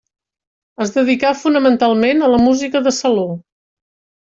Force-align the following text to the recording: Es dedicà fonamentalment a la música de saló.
Es 0.85 0.93
dedicà 0.95 1.33
fonamentalment 1.41 2.23
a 2.23 2.31
la 2.37 2.41
música 2.47 2.85
de 2.89 2.97
saló. 3.03 3.29